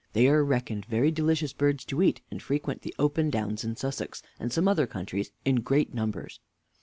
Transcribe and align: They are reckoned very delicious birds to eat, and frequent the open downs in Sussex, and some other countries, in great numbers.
They 0.13 0.27
are 0.27 0.43
reckoned 0.43 0.85
very 0.85 1.11
delicious 1.11 1.53
birds 1.53 1.85
to 1.85 2.01
eat, 2.01 2.21
and 2.31 2.41
frequent 2.41 2.81
the 2.81 2.95
open 2.97 3.29
downs 3.29 3.63
in 3.63 3.75
Sussex, 3.75 4.23
and 4.39 4.51
some 4.51 4.67
other 4.67 4.87
countries, 4.87 5.29
in 5.45 5.57
great 5.57 5.93
numbers. 5.93 6.39